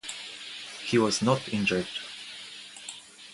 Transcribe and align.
He 0.83 0.97
was 0.97 1.21
not 1.21 1.47
injured. 1.49 1.85